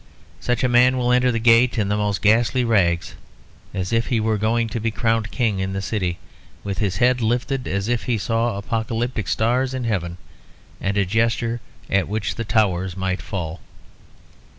[0.39, 3.13] Such a man will enter the gate in the most ghastly rags
[3.71, 6.17] as if he were going to be crowned king in the city;
[6.63, 10.17] with his head lifted as if he saw apocalyptic stars in heaven,
[10.81, 13.59] and a gesture at which the towers might fall.